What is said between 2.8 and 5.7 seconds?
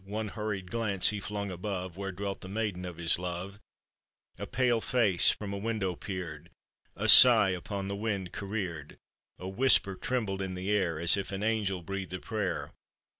of his love— A pale face from a